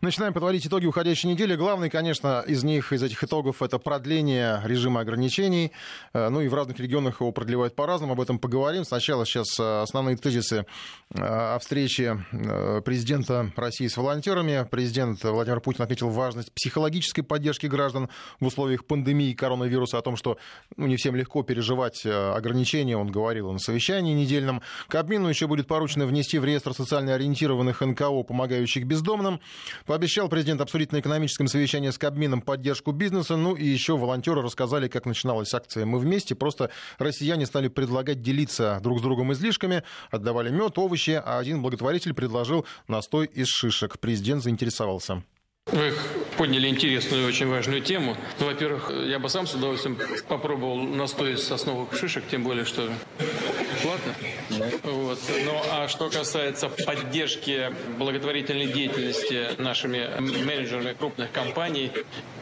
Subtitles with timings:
[0.00, 1.56] Начинаем подводить итоги уходящей недели.
[1.56, 5.72] Главный, конечно, из них, из этих итогов, это продление режима ограничений.
[6.12, 8.12] Э, ну и в разных регионах его продлевают по-разному.
[8.12, 8.84] Об этом поговорим.
[8.84, 10.66] Сначала сейчас э, основные тезисы
[11.10, 12.24] э, о встрече
[12.84, 14.64] президента России с волонтерами.
[14.70, 18.08] Президент Владимир Путин отметил важность психологической поддержки граждан
[18.38, 20.38] в условиях пандемии коронавируса, о том, что
[20.76, 22.96] ну, не всем легко переживать ограничения.
[22.96, 24.62] Он говорил на совещании недельном.
[24.86, 29.40] Кабмину еще будет поручено внести в реестр социально ориентированных НКО, помогающих бездомным.
[29.88, 33.36] Пообещал президент обсудить на экономическом совещании с Кабмином поддержку бизнеса.
[33.36, 36.34] Ну и еще волонтеры рассказали, как начиналась акция «Мы вместе».
[36.34, 36.68] Просто
[36.98, 42.66] россияне стали предлагать делиться друг с другом излишками, отдавали мед, овощи, а один благотворитель предложил
[42.86, 43.98] настой из шишек.
[43.98, 45.22] Президент заинтересовался.
[45.72, 45.92] Вы
[46.38, 48.16] подняли интересную и очень важную тему.
[48.38, 52.88] Ну, во-первых, я бы сам с удовольствием попробовал настой из сосновых шишек, тем более, что
[53.82, 54.14] платно.
[54.82, 55.18] Вот.
[55.44, 60.08] Ну, а что касается поддержки благотворительной деятельности нашими
[60.44, 61.92] менеджерами крупных компаний,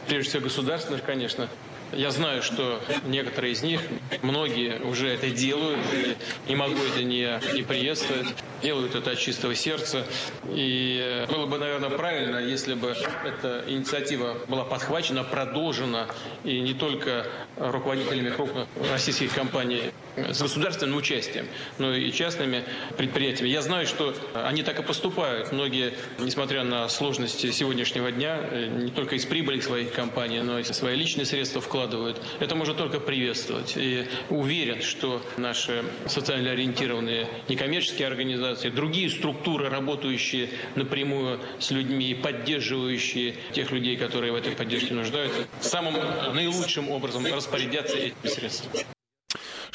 [0.07, 1.49] прежде всего государственных, конечно,
[1.93, 3.81] я знаю, что некоторые из них,
[4.21, 6.15] многие уже это делают, и
[6.49, 8.27] не могу это не, не приветствовать,
[8.61, 10.05] делают это от чистого сердца.
[10.49, 16.07] И было бы, наверное, правильно, если бы эта инициатива была подхвачена, продолжена,
[16.43, 17.27] и не только
[17.57, 22.63] руководителями крупных российских компаний с государственным участием, но и частными
[22.97, 23.49] предприятиями.
[23.49, 25.51] Я знаю, что они так и поступают.
[25.51, 30.95] Многие, несмотря на сложности сегодняшнего дня, не только из прибыли своих компаний, но и свои
[30.95, 32.21] личные средства вкладывают.
[32.39, 33.73] Это можно только приветствовать.
[33.77, 43.35] И уверен, что наши социально ориентированные некоммерческие организации, другие структуры, работающие напрямую с людьми, поддерживающие
[43.53, 45.95] тех людей, которые в этой поддержке нуждаются, самым
[46.33, 48.96] наилучшим образом распорядятся этими средствами.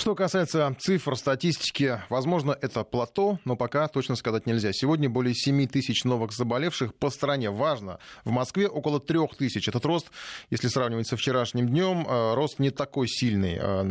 [0.03, 4.72] Что касается цифр, статистики, возможно, это плато, но пока точно сказать нельзя.
[4.72, 7.53] Сегодня более 7 тысяч новых заболевших по стране.
[7.53, 9.69] Важно, в Москве около 3 тысяч.
[9.69, 10.11] Этот рост,
[10.50, 13.84] если сравнивать со вчерашним днем, э, рост не такой сильный э,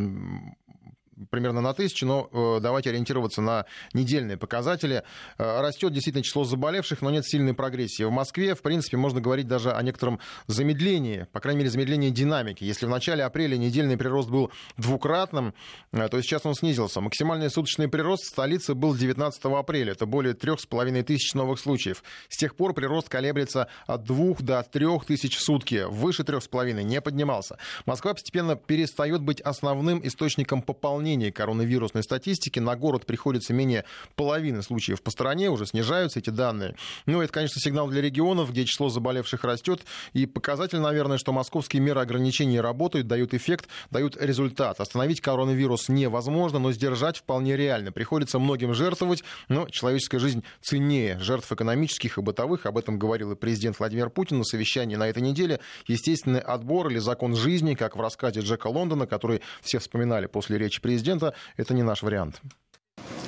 [1.30, 5.04] примерно на тысячу, но э, давайте ориентироваться на недельные показатели.
[5.37, 8.04] Э, растет действительно число заболевших, но нет сильной прогрессии.
[8.04, 12.64] В Москве, в принципе, можно говорить даже о некотором замедлении, по крайней мере, замедлении динамики.
[12.64, 15.54] Если в начале апреля недельный прирост был двукратным,
[15.92, 17.02] э, то сейчас он снизился.
[17.02, 19.92] Максимальный суточный прирост в столице был 19 апреля.
[19.92, 22.04] Это более трех с половиной тысяч новых случаев.
[22.30, 25.86] С тех пор прирост колеблется от двух до трех тысяч в сутки.
[25.87, 27.58] Выше трех с половиной не поднимался.
[27.86, 33.86] Москва постепенно перестает быть основным источником пополнения изменении коронавирусной статистики на город приходится менее
[34.16, 36.76] половины случаев по стране, уже снижаются эти данные.
[37.05, 39.82] Ну, это, конечно, сигнал для регионов, где число заболевших растет.
[40.14, 44.80] И показатель, наверное, что московские меры ограничений работают, дают эффект, дают результат.
[44.80, 47.92] Остановить коронавирус невозможно, но сдержать вполне реально.
[47.92, 52.66] Приходится многим жертвовать, но человеческая жизнь ценнее жертв экономических и бытовых.
[52.66, 55.60] Об этом говорил и президент Владимир Путин на совещании на этой неделе.
[55.88, 60.82] Естественный отбор или закон жизни, как в рассказе Джека Лондона, который все вспоминали после речи
[60.82, 62.42] президента, президента, это не наш вариант.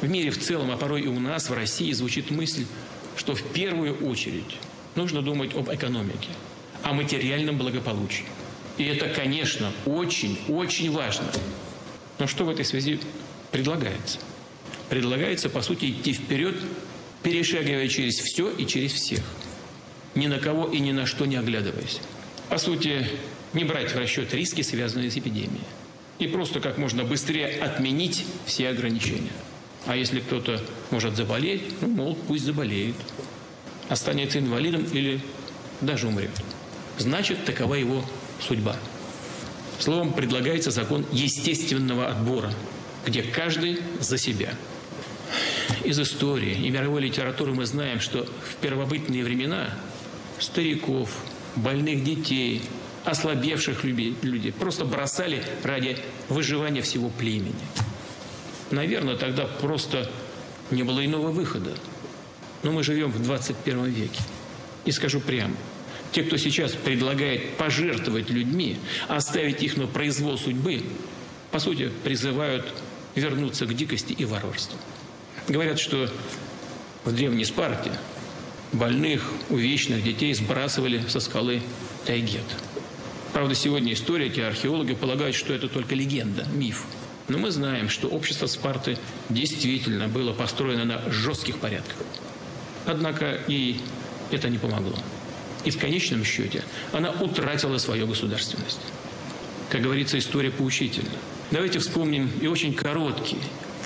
[0.02, 2.66] В мире в целом, а порой и у нас, в России, звучит мысль,
[3.16, 4.58] что в первую очередь
[4.96, 6.30] нужно думать об экономике,
[6.84, 8.26] о материальном благополучии.
[8.78, 11.26] И это, конечно, очень, очень важно.
[12.20, 13.00] Но что в этой связи
[13.52, 14.20] предлагается?
[14.90, 16.56] Предлагается, по сути, идти вперед,
[17.24, 19.22] перешагивая через все и через всех.
[20.16, 22.02] Ни на кого и ни на что не оглядываясь.
[22.50, 23.08] По сути,
[23.54, 25.66] не брать в расчет риски, связанные с эпидемией
[26.24, 29.32] и просто как можно быстрее отменить все ограничения.
[29.86, 30.62] А если кто-то
[30.92, 32.96] может заболеть, ну, мол, пусть заболеет.
[33.90, 35.20] Останется инвалидом или
[35.82, 36.32] даже умрет.
[36.98, 38.04] Значит, такова его
[38.40, 38.78] судьба.
[39.80, 42.54] Словом, предлагается закон естественного отбора,
[43.06, 44.54] где каждый за себя.
[45.84, 49.74] Из истории и мировой литературы мы знаем, что в первобытные времена
[50.40, 51.10] стариков,
[51.56, 52.62] больных детей,
[53.06, 55.98] ослабевших людей просто бросали ради
[56.30, 57.56] выживания всего племени.
[58.72, 60.10] Наверное, тогда просто
[60.72, 61.74] не было иного выхода.
[62.64, 64.22] Но мы живем в 21 веке.
[64.86, 65.56] И скажу прямо,
[66.12, 68.78] те, кто сейчас предлагает пожертвовать людьми,
[69.08, 70.84] оставить их на произвол судьбы,
[71.52, 72.66] по сути, призывают
[73.16, 74.78] вернуться к дикости и варварству.
[75.48, 76.10] Говорят, что
[77.04, 77.92] в древней Спарте
[78.72, 81.62] больных, увечных детей сбрасывали со скалы
[82.06, 82.44] Тайгет.
[83.34, 86.86] Правда, сегодня историки, археологи полагают, что это только легенда, миф.
[87.28, 88.98] Но мы знаем, что общество Спарты
[89.30, 91.98] действительно было построено на жестких порядках.
[92.86, 93.80] Однако и
[94.30, 94.98] это не помогло.
[95.66, 98.82] И в конечном счете она утратила свою государственность.
[99.70, 101.10] Как говорится, история поучительна.
[101.50, 103.38] Давайте вспомним и очень короткий,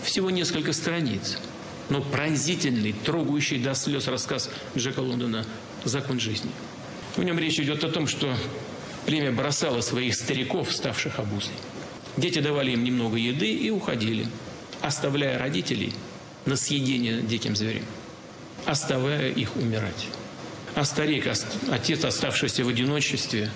[0.03, 1.37] всего несколько страниц,
[1.89, 5.45] но пронзительный, трогающий до слез рассказ Джека Лондона
[5.85, 6.51] закон жизни.
[7.15, 8.35] В нем речь идет о том, что
[9.07, 11.53] племя бросало своих стариков, ставших обузой.
[12.17, 14.27] Дети давали им немного еды и уходили,
[14.81, 15.93] оставляя родителей
[16.45, 17.85] на съедение диким зверям,
[18.65, 20.07] оставляя их умирать.
[20.75, 21.25] А старик,
[21.71, 23.49] отец, оставшийся в одиночестве,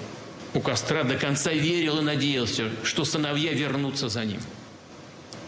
[0.54, 4.40] у костра до конца верил и надеялся, что сыновья вернутся за ним.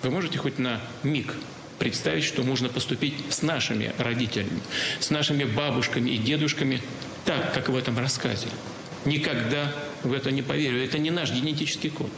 [0.01, 1.33] Вы можете хоть на миг
[1.79, 4.59] представить, что можно поступить с нашими родителями,
[4.99, 6.81] с нашими бабушками и дедушками
[7.23, 8.47] так, как в этом рассказе.
[9.05, 9.73] Никогда
[10.03, 10.83] в это не поверю.
[10.83, 12.11] Это не наш генетический код.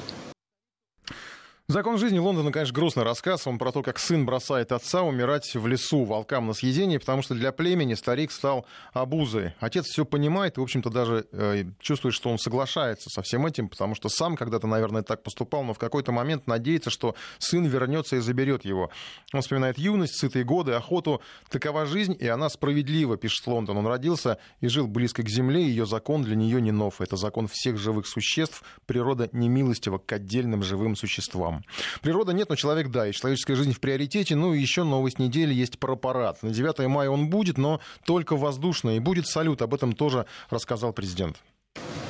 [1.68, 3.48] Закон жизни Лондона, конечно, грустный рассказ.
[3.48, 7.34] Он про то, как сын бросает отца умирать в лесу волкам на съедение, потому что
[7.34, 9.56] для племени старик стал обузой.
[9.60, 13.68] Отец все понимает и, в общем-то, даже э, чувствует, что он соглашается со всем этим,
[13.68, 18.18] потому что сам когда-то, наверное, так поступал, но в какой-то момент надеется, что сын вернется
[18.18, 18.92] и заберет его.
[19.34, 21.20] Он вспоминает юность, сытые годы, охоту.
[21.50, 23.78] Такова жизнь, и она справедлива, пишет Лондон.
[23.78, 27.02] Он родился и жил близко к земле, и ее закон для нее не нов.
[27.02, 28.62] Это закон всех живых существ.
[28.86, 31.66] Природа немилостива к отдельным живым существам вам.
[32.02, 34.36] Природа нет, но человек да, и человеческая жизнь в приоритете.
[34.36, 36.44] Ну и еще новость недели есть про парад.
[36.44, 38.98] На 9 мая он будет, но только воздушный.
[38.98, 41.38] И будет салют, об этом тоже рассказал президент.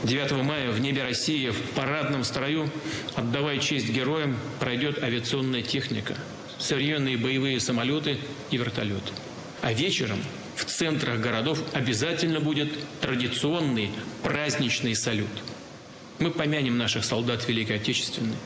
[0.04, 2.70] 9 мая в небе России в парадном строю,
[3.16, 6.16] отдавая честь героям, пройдет авиационная техника,
[6.60, 8.20] современные боевые самолеты
[8.52, 9.12] и вертолеты.
[9.62, 10.20] А вечером
[10.56, 12.70] в центрах городов обязательно будет
[13.02, 13.90] традиционный
[14.22, 15.32] праздничный салют.
[16.20, 18.38] Мы помянем наших солдат Великой Отечественной,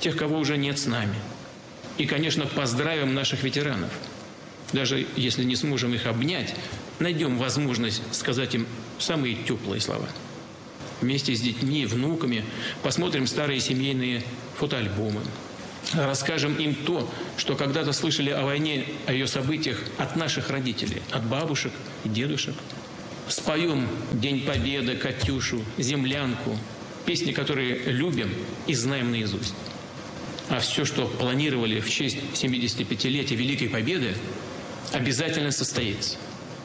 [0.00, 1.16] тех, кого уже нет с нами.
[1.98, 3.90] И, конечно, поздравим наших ветеранов.
[4.72, 6.54] Даже если не сможем их обнять,
[6.98, 8.66] найдем возможность сказать им
[8.98, 10.08] самые теплые слова.
[11.00, 12.44] Вместе с детьми, внуками
[12.82, 14.22] посмотрим старые семейные
[14.58, 15.20] фотоальбомы.
[15.92, 21.24] Расскажем им то, что когда-то слышали о войне, о ее событиях от наших родителей, от
[21.24, 21.72] бабушек
[22.04, 22.54] и дедушек.
[23.28, 26.58] Споем День Победы, Катюшу, Землянку,
[27.06, 28.32] песни, которые любим
[28.66, 29.54] и знаем наизусть.
[30.48, 34.14] А все, что планировали в честь 75-летия Великой Победы,
[34.92, 36.16] обязательно состоится.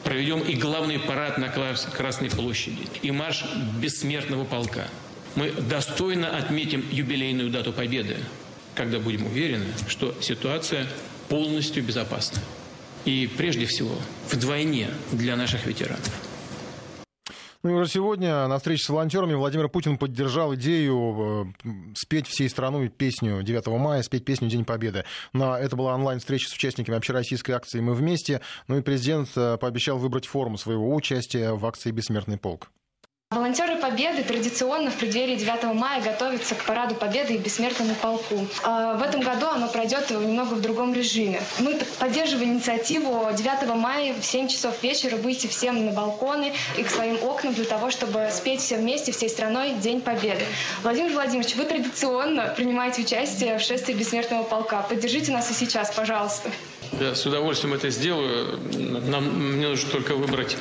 [0.04, 3.44] Проведем и главный парад на Красной площади, и марш
[3.80, 4.88] бессмертного полка.
[5.34, 8.16] Мы достойно отметим юбилейную дату Победы,
[8.74, 10.86] когда будем уверены, что ситуация
[11.28, 12.40] полностью безопасна.
[13.04, 13.96] И прежде всего
[14.30, 16.29] вдвойне для наших ветеранов.
[17.62, 22.48] Ну и уже сегодня на встрече с волонтерами Владимир Путин поддержал идею э, спеть всей
[22.48, 25.04] страной песню 9 мая, спеть песню День Победы.
[25.34, 28.40] На это была онлайн-встреча с участниками общероссийской акции «Мы вместе».
[28.66, 32.70] Ну и президент э, пообещал выбрать форму своего участия в акции «Бессмертный полк».
[33.32, 38.44] Волонтеры Победы традиционно в преддверии 9 мая готовятся к Параду Победы и Бессмертному полку.
[38.64, 41.40] А, в этом году оно пройдет немного в другом режиме.
[41.60, 46.90] Мы поддерживаем инициативу 9 мая в 7 часов вечера выйти всем на балконы и к
[46.90, 50.44] своим окнам для того, чтобы спеть все вместе, всей страной День Победы.
[50.82, 54.82] Владимир Владимирович, вы традиционно принимаете участие в шествии Бессмертного полка.
[54.82, 56.50] Поддержите нас и сейчас, пожалуйста.
[56.98, 58.58] Я с удовольствием это сделаю.
[59.06, 59.22] Нам,
[59.56, 60.56] мне нужно только выбрать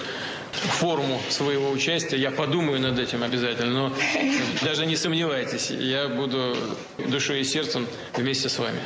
[0.52, 2.18] форму своего участия.
[2.18, 3.94] Я подумаю над этим обязательно, но
[4.62, 6.56] даже не сомневайтесь, я буду
[6.98, 8.80] душой и сердцем вместе с вами.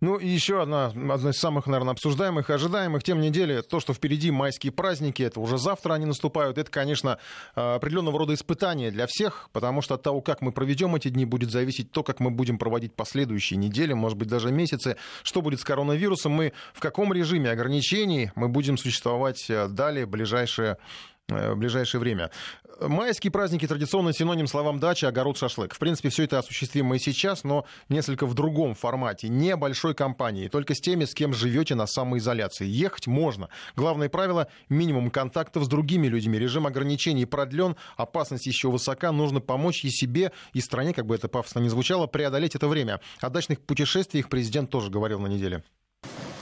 [0.00, 3.02] Ну и еще одна, одна из самых, наверное, обсуждаемых и ожидаемых.
[3.02, 7.18] Тем недели, то, что впереди майские праздники, это уже завтра они наступают, это, конечно,
[7.54, 11.50] определенного рода испытание для всех, потому что от того, как мы проведем эти дни, будет
[11.50, 15.64] зависеть то, как мы будем проводить последующие недели, может быть, даже месяцы, что будет с
[15.64, 20.76] коронавирусом, мы в каком режиме ограничений мы будем существовать э, далее, ближайшие
[21.28, 22.30] в ближайшее время.
[22.80, 25.74] Майские праздники традиционно синоним словам дача, огород, шашлык.
[25.74, 30.48] В принципе, все это осуществимо и сейчас, но несколько в другом формате, не большой компании,
[30.48, 32.66] только с теми, с кем живете на самоизоляции.
[32.66, 33.48] Ехать можно.
[33.76, 36.38] Главное правило– минимум контактов с другими людьми.
[36.38, 41.28] Режим ограничений продлен, опасность еще высока, нужно помочь и себе, и стране, как бы это
[41.28, 43.00] пафосно не звучало, преодолеть это время.
[43.20, 45.62] О дачных путешествиях президент тоже говорил на неделе.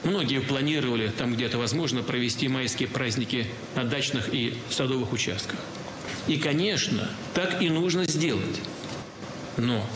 [0.05, 5.59] Многие планировали, там где это возможно, провести майские праздники на дачных и садовых участках.
[6.27, 8.61] И, конечно, так и нужно сделать.
[9.57, 9.87] Но,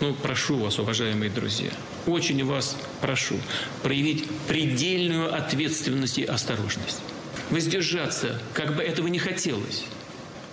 [0.00, 1.70] ну, прошу вас, уважаемые друзья,
[2.06, 3.36] очень вас прошу
[3.82, 7.00] проявить предельную ответственность и осторожность.
[7.48, 9.84] Воздержаться, как бы этого не хотелось,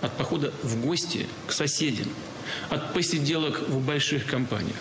[0.00, 2.08] от похода в гости к соседям,
[2.70, 4.76] от посиделок в больших компаниях,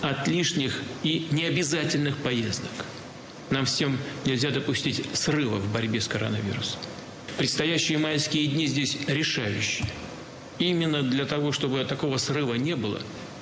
[0.00, 2.70] от лишних и необязательных поездок–
[3.50, 6.80] нам всем нельзя допустить срыва в борьбе с коронавирусом.
[7.36, 9.86] Предстоящие майские дни здесь решающие.
[10.58, 13.00] Именно для того, чтобы такого срыва не было,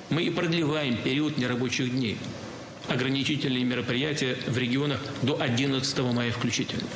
[0.09, 2.17] мы и продлеваем период нерабочих дней.
[2.87, 6.87] Ограничительные мероприятия в регионах до 11 мая включительно.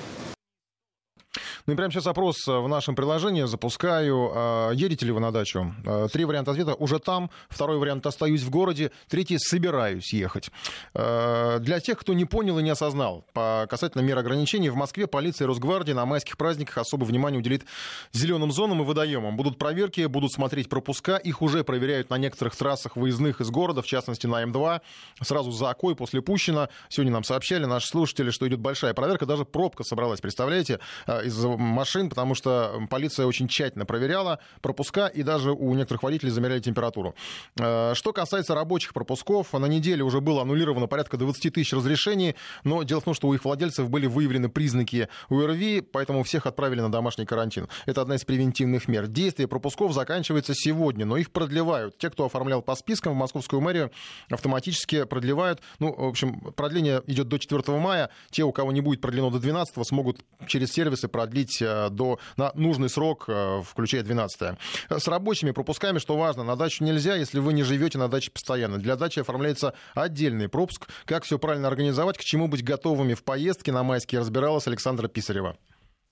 [1.65, 4.31] Ну и прямо сейчас опрос в нашем приложении запускаю.
[4.35, 5.73] А, едете ли вы на дачу?
[5.85, 6.73] А, три варианта ответа.
[6.73, 7.29] Уже там.
[7.47, 8.05] Второй вариант.
[8.05, 8.91] Остаюсь в городе.
[9.07, 9.37] Третий.
[9.39, 10.51] Собираюсь ехать.
[10.93, 15.07] А, для тех, кто не понял и не осознал, по касательно мер ограничений, в Москве
[15.07, 17.63] полиция и Росгвардия на майских праздниках особое внимание уделит
[18.11, 19.37] зеленым зонам и водоемам.
[19.37, 21.15] Будут проверки, будут смотреть пропуска.
[21.15, 24.81] Их уже проверяют на некоторых трассах выездных из города, в частности на М2.
[25.21, 26.67] Сразу за Окой после Пущина.
[26.89, 29.25] Сегодня нам сообщали наши слушатели, что идет большая проверка.
[29.25, 35.51] Даже пробка собралась, представляете, из машин, потому что полиция очень тщательно проверяла пропуска и даже
[35.51, 37.15] у некоторых водителей замеряли температуру.
[37.59, 42.83] Э, что касается рабочих пропусков, на неделе уже было аннулировано порядка 20 тысяч разрешений, но
[42.83, 46.91] дело в том, что у их владельцев были выявлены признаки УРВИ, поэтому всех отправили на
[46.91, 47.67] домашний карантин.
[47.85, 49.07] Это одна из превентивных мер.
[49.07, 51.97] Действие пропусков заканчивается сегодня, но их продлевают.
[51.97, 53.91] Те, кто оформлял по спискам в московскую мэрию,
[54.29, 55.61] автоматически продлевают.
[55.79, 58.09] Ну, в общем, продление идет до 4 мая.
[58.29, 62.51] Те, у кого не будет продлено до 12, смогут через сервисы продлить э, до, на
[62.55, 64.57] нужный срок, э, включая 12
[64.89, 68.77] С рабочими пропусками, что важно, на дачу нельзя, если вы не живете на даче постоянно.
[68.77, 70.87] Для дачи оформляется отдельный пропуск.
[71.05, 75.57] Как все правильно организовать, к чему быть готовыми в поездке на майские разбиралась Александра Писарева.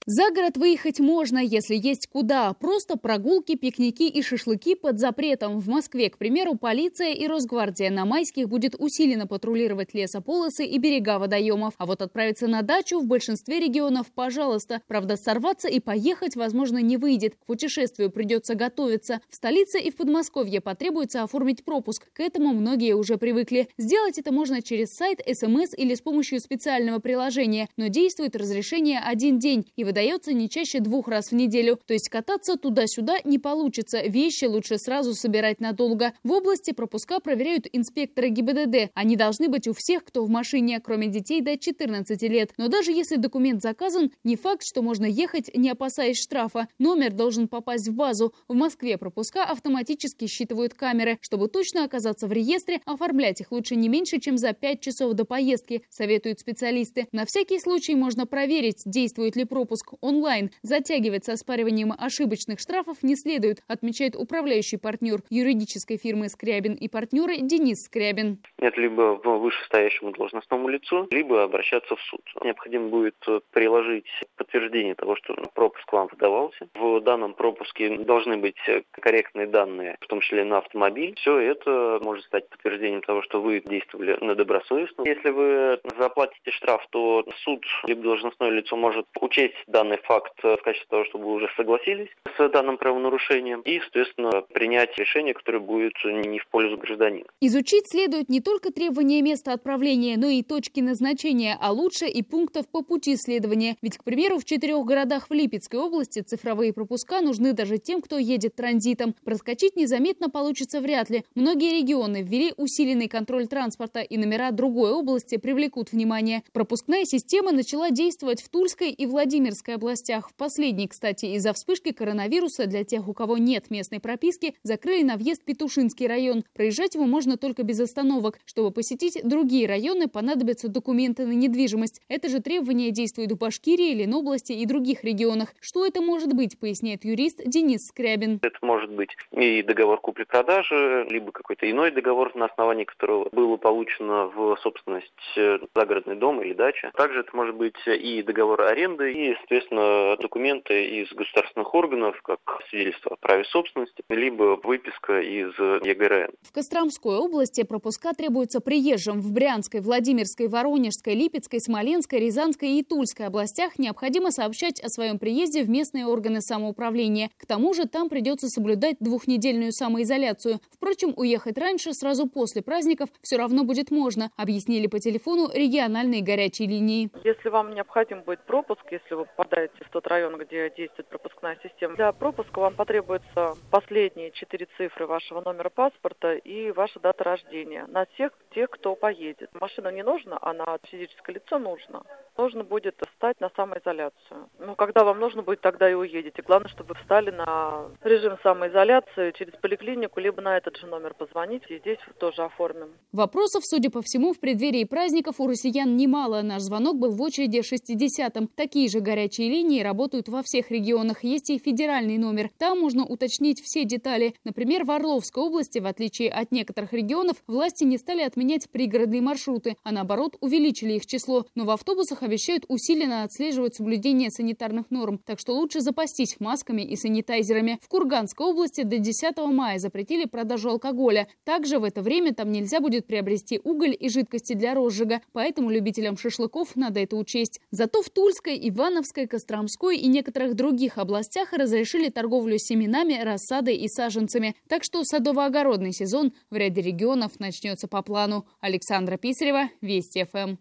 [0.08, 2.54] За город выехать можно, если есть куда.
[2.54, 5.60] Просто прогулки, пикники и шашлыки под запретом.
[5.60, 11.20] В Москве, к примеру, полиция и Росгвардия на майских будет усиленно патрулировать лесополосы и берега
[11.20, 11.76] водоемов.
[11.78, 14.82] А вот отправиться на дачу в большинстве регионов– пожалуйста.
[14.88, 17.36] Правда, сорваться и поехать, возможно, не выйдет.
[17.36, 19.22] К путешествию придется готовиться.
[19.30, 22.12] В столице и в Подмосковье потребуется оформить пропуск.
[22.14, 23.68] К этому многие уже привыкли.
[23.78, 27.70] Сделать это можно через сайт, СМС или с помощью специального приложения.
[27.78, 29.72] Но действует разрешение один день.
[29.76, 31.78] И выдается не чаще двух раз в неделю.
[31.86, 34.02] То есть кататься туда-сюда не получится.
[34.02, 36.14] Вещи лучше сразу собирать надолго.
[36.24, 38.92] В области пропуска проверяют инспекторы ГИБДД.
[38.94, 42.54] Они должны быть у всех, кто в машине, кроме детей до 14 лет.
[42.56, 46.70] Но даже если документ заказан, не факт, что можно ехать, не опасаясь штрафа.
[46.80, 48.34] Номер должен попасть в базу.
[48.48, 51.18] В Москве пропуска автоматически считывают камеры.
[51.20, 55.26] Чтобы точно оказаться в реестре, оформлять их лучше не меньше, чем за 5 часов до
[55.26, 57.08] поездки, советуют специалисты.
[57.12, 60.52] На всякий случай можно проверить, действует ли пропуск пропуск онлайн.
[60.62, 67.38] Затягивать со оспариванием ошибочных штрафов не следует, отмечает управляющий партнер юридической фирмы «Скрябин» и партнеры
[67.38, 68.40] Денис Скрябин.
[68.60, 72.22] Нет, либо в вышестоящему должностному лицу, либо обращаться в суд.
[72.44, 73.16] Необходимо будет
[73.52, 74.06] приложить
[74.38, 76.68] подтверждение того, что пропуск вам выдавался.
[76.76, 78.58] В данном пропуске должны быть
[78.92, 81.16] корректные данные, в том числе на автомобиль.
[81.18, 85.04] Все это может стать подтверждением того, что вы действовали на добросовестно.
[85.06, 90.88] Если вы заплатите штраф, то суд либо должностное лицо может учесть данный факт в качестве
[90.90, 96.48] того, чтобы уже согласились с данным правонарушением и, соответственно, принять решение, которое будет не в
[96.48, 97.26] пользу гражданина.
[97.40, 102.68] Изучить следует не только требования места отправления, но и точки назначения, а лучше и пунктов
[102.68, 103.78] по пути следования.
[103.82, 108.18] Ведь, к примеру, в четырех городах в Липецкой области цифровые пропуска нужны даже тем, кто
[108.18, 109.16] едет транзитом.
[109.24, 111.24] Проскочить незаметно получится вряд ли.
[111.36, 116.44] Многие регионы ввели усиленный контроль транспорта, и номера другой области привлекут внимание.
[116.54, 120.30] Пропускная система начала действовать в Тульской и Владимирской Владимирской областях.
[120.30, 125.18] В последней, кстати, из-за вспышки коронавируса для тех, у кого нет местной прописки, закрыли на
[125.18, 126.44] въезд Петушинский район.
[126.56, 128.40] Проезжать его можно только без остановок.
[128.46, 132.02] Чтобы посетить другие районы, понадобятся документы на недвижимость.
[132.08, 135.54] Это же требование действует в Башкирии, Ленобласти и других регионах.
[135.60, 138.40] Что это может быть, поясняет юрист Денис Скрябин.
[138.42, 144.28] Это может быть и договор купли-продажи, либо какой-то иной договор, на основании которого было получено
[144.28, 146.92] в собственность э, загородный дом или дача.
[146.96, 152.40] Также это может быть и договор аренды, и соответственно, документы из государственных органов, как
[152.70, 156.32] свидетельство о праве собственности, либо выписка из ЕГРН.
[156.42, 159.20] В Костромской области пропуска требуются приезжим.
[159.20, 165.64] В Брянской, Владимирской, Воронежской, Липецкой, Смоленской, Рязанской и Тульской областях необходимо сообщать о своем приезде
[165.64, 167.30] в местные органы самоуправления.
[167.38, 170.60] К тому же там придется соблюдать двухнедельную самоизоляцию.
[170.72, 176.70] Впрочем, уехать раньше, сразу после праздников, все равно будет можно, объяснили по телефону региональные горячие
[176.70, 177.10] линии.
[177.24, 181.96] Если вам необходим будет пропуск, если вы попадаете в тот район, где действует пропускная система.
[181.96, 188.06] Для пропуска вам потребуются последние четыре цифры вашего номера паспорта и ваша дата рождения на
[188.06, 189.50] всех тех, кто поедет.
[189.60, 192.04] Машина не нужна, а на физическое лицо нужно.
[192.38, 194.50] Нужно будет встать на самоизоляцию.
[194.60, 196.42] Ну, когда вам нужно будет, тогда и уедете.
[196.42, 201.80] Главное, чтобы встали на режим самоизоляции через поликлинику, либо на этот же номер позвоните, и
[201.80, 202.90] здесь тоже оформим.
[203.12, 206.42] Вопросов, судя по всему, в преддверии праздников у россиян немало.
[206.42, 208.48] Наш звонок был в очереди 60-м.
[208.48, 211.24] Такие же горячие линии работают во всех регионах.
[211.24, 212.50] Есть и федеральный номер.
[212.58, 214.36] Там можно уточнить все детали.
[214.44, 219.76] Например, в Орловской области, в отличие от некоторых регионов, власти не стали отменять пригородные маршруты,
[219.84, 221.46] а наоборот увеличили их число.
[221.56, 226.96] Но в автобусах обещают усиленно отслеживать соблюдение санитарных норм, так что лучше запастись масками и
[226.96, 227.78] санитайзерами.
[227.82, 231.28] В Курганской области до 10 мая запретили продажу алкоголя.
[231.44, 236.18] Также в это время там нельзя будет приобрести уголь и жидкости для розжига, поэтому любителям
[236.18, 237.60] шашлыков надо это учесть.
[237.70, 244.56] Зато в Тульской, Ивановской, Костромской и некоторых других областях разрешили торговлю семенами, рассадой и саженцами.
[244.70, 248.46] Так что садово-огородный сезон в ряде регионов начнется по плану.
[248.62, 250.56] Александра Писарева, Вести ФМ.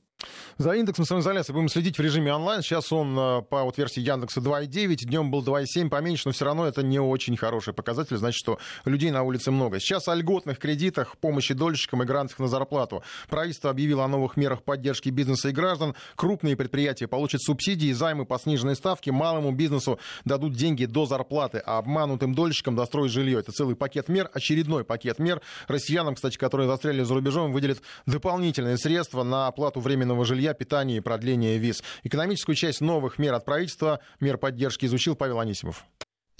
[0.61, 2.61] За индексом самоизоляции будем следить в режиме онлайн.
[2.61, 6.67] Сейчас он э, по вот версии Яндекса 2,9, днем был 2,7, поменьше, но все равно
[6.67, 9.81] это не очень хороший показатель, значит, что людей на улице много.
[9.81, 13.03] Сейчас о льготных кредитах, помощи дольщикам и грантах на зарплату.
[13.31, 15.95] Правительство объявило о новых мерах поддержки бизнеса и граждан.
[16.15, 21.79] Крупные предприятия получат субсидии, займы по сниженной ставке, малому бизнесу дадут деньги до зарплаты, а
[21.79, 23.39] обманутым дольщикам достроить жилье.
[23.39, 25.41] Это целый пакет мер, очередной пакет мер.
[25.69, 30.97] Россиянам, кстати, которые застряли за рубежом, выделят дополнительные средства на оплату временного временного жилья, питания
[30.97, 31.83] и продления виз.
[32.03, 35.85] Экономическую часть новых мер от правительства, мер поддержки изучил Павел Анисимов.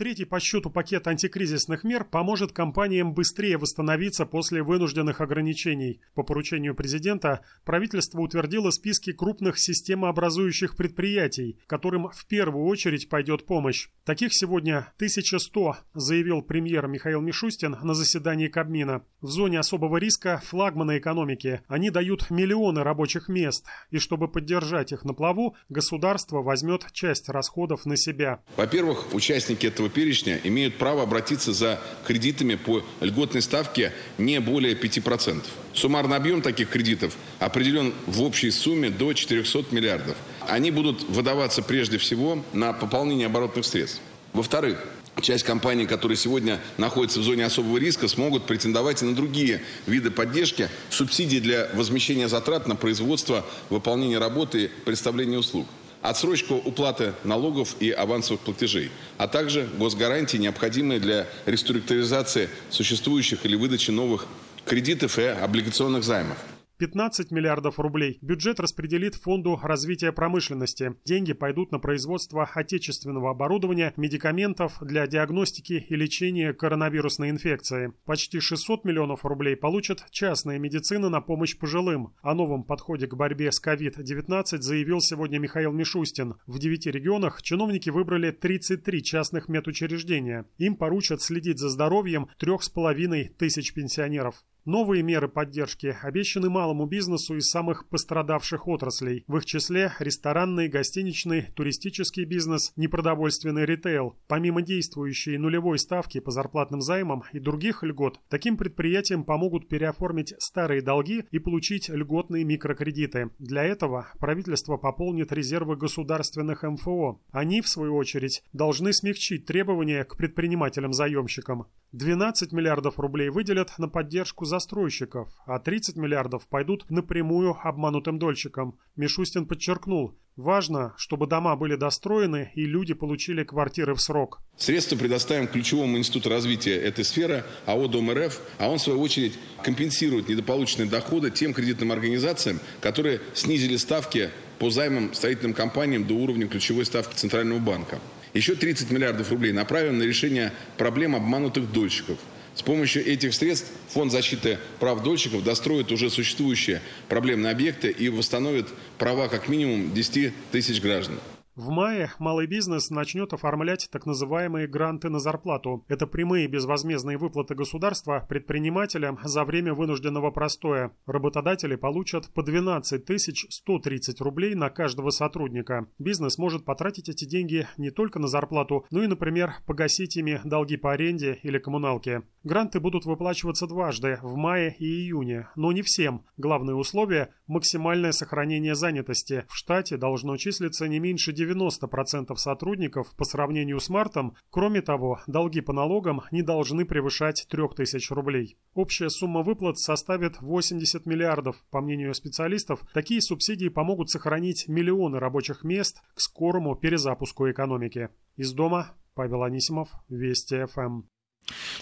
[0.01, 6.01] Третий по счету пакет антикризисных мер поможет компаниям быстрее восстановиться после вынужденных ограничений.
[6.15, 13.91] По поручению президента правительство утвердило списки крупных системообразующих предприятий, которым в первую очередь пойдет помощь.
[14.07, 19.05] Таких сегодня 1100, заявил премьер Михаил Мишустин на заседании Кабмина.
[19.21, 21.61] В зоне особого риска флагманы экономики.
[21.69, 23.67] Они дают миллионы рабочих мест.
[23.91, 28.41] И чтобы поддержать их на плаву, государство возьмет часть расходов на себя.
[28.57, 35.45] Во-первых, участники этого перечня имеют право обратиться за кредитами по льготной ставке не более 5%.
[35.75, 40.17] Суммарный объем таких кредитов определен в общей сумме до 400 миллиардов.
[40.49, 44.01] Они будут выдаваться прежде всего на пополнение оборотных средств.
[44.33, 44.79] Во-вторых,
[45.21, 50.11] часть компаний, которые сегодня находятся в зоне особого риска, смогут претендовать и на другие виды
[50.11, 55.67] поддержки, субсидии для возмещения затрат на производство, выполнение работы представление услуг
[56.03, 63.91] отсрочку уплаты налогов и авансовых платежей, а также госгарантии, необходимые для реструктуризации существующих или выдачи
[63.91, 64.27] новых
[64.65, 66.39] кредитов и облигационных займов.
[66.81, 70.95] 15 миллиардов рублей бюджет распределит Фонду развития промышленности.
[71.05, 77.93] Деньги пойдут на производство отечественного оборудования, медикаментов для диагностики и лечения коронавирусной инфекции.
[78.07, 82.15] Почти 600 миллионов рублей получат частная медицина на помощь пожилым.
[82.23, 86.37] О новом подходе к борьбе с COVID-19 заявил сегодня Михаил Мишустин.
[86.47, 90.47] В 9 регионах чиновники выбрали 33 частных медучреждения.
[90.57, 94.43] Им поручат следить за здоровьем 3,5 тысяч пенсионеров.
[94.65, 99.25] Новые меры поддержки обещаны малому бизнесу из самых пострадавших отраслей.
[99.27, 104.19] В их числе ресторанный, гостиничный, туристический бизнес, непродовольственный ритейл.
[104.29, 110.83] Помимо действующей нулевой ставки по зарплатным займам и других льгот, таким предприятиям помогут переоформить старые
[110.83, 113.31] долги и получить льготные микрокредиты.
[113.39, 117.21] Для этого правительство пополнит резервы государственных МФО.
[117.33, 121.67] Они, в свою очередь, должны смягчить требования к предпринимателям-заемщикам.
[121.93, 128.79] 12 миллиардов рублей выделят на поддержку застройщиков, а 30 миллиардов пойдут напрямую обманутым дольщикам.
[128.97, 134.43] Мишустин подчеркнул, важно, чтобы дома были достроены и люди получили квартиры в срок.
[134.59, 139.39] Средства предоставим ключевому институту развития этой сферы, АО Дом РФ, а он, в свою очередь,
[139.63, 146.47] компенсирует недополученные доходы тем кредитным организациям, которые снизили ставки по займам строительным компаниям до уровня
[146.47, 147.99] ключевой ставки Центрального банка.
[148.35, 152.19] Еще 30 миллиардов рублей направим на решение проблем обманутых дольщиков.
[152.61, 158.69] С помощью этих средств Фонд защиты прав дольщиков достроит уже существующие проблемные объекты и восстановит
[158.99, 161.19] права как минимум 10 тысяч граждан.
[161.57, 165.85] В мае малый бизнес начнет оформлять так называемые гранты на зарплату.
[165.89, 170.93] Это прямые безвозмездные выплаты государства предпринимателям за время вынужденного простоя.
[171.07, 173.05] Работодатели получат по 12
[173.51, 175.89] 130 рублей на каждого сотрудника.
[175.99, 180.77] Бизнес может потратить эти деньги не только на зарплату, но и, например, погасить ими долги
[180.77, 182.23] по аренде или коммуналке.
[182.45, 186.25] Гранты будут выплачиваться дважды, в мае и июне, но не всем.
[186.39, 189.45] Главное условие– максимальное сохранение занятости.
[189.49, 195.21] В штате должно числиться не меньше 90 90% сотрудников по сравнению с мартом, кроме того,
[195.27, 198.57] долги по налогам не должны превышать 3000 рублей.
[198.75, 201.57] Общая сумма выплат составит 80 миллиардов.
[201.71, 208.11] По мнению специалистов, такие субсидии помогут сохранить миллионы рабочих мест к скорому перезапуску экономики.
[208.37, 211.03] Из дома Павел Анисимов, Вести ФМ.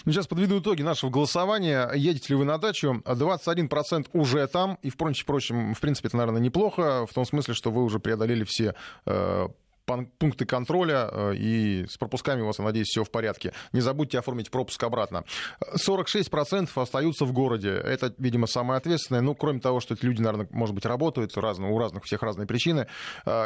[0.05, 1.91] Ну, сейчас подведу итоги нашего голосования.
[1.93, 3.01] Едете ли вы на дачу?
[3.05, 4.77] 21% уже там.
[4.81, 7.05] И, впрочем, в принципе, это, наверное, неплохо.
[7.05, 9.47] В том смысле, что вы уже преодолели все э,
[9.85, 13.53] пункты контроля, и с пропусками у вас, я надеюсь, все в порядке.
[13.73, 15.23] Не забудьте оформить пропуск обратно.
[15.75, 17.71] 46% остаются в городе.
[17.71, 19.21] Это, видимо, самое ответственное.
[19.21, 22.47] Ну, кроме того, что эти люди, наверное, может быть, работают, разные, у разных всех разные
[22.47, 22.87] причины.